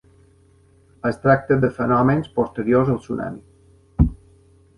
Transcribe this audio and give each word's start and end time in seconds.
Es 1.09 1.19
tracta 1.25 1.57
de 1.65 1.69
fenòmens 1.75 2.31
posteriors 2.39 2.91
al 2.95 2.99
tsunami. 3.05 4.11